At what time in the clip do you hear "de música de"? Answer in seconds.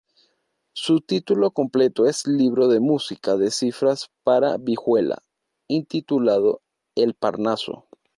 2.67-3.51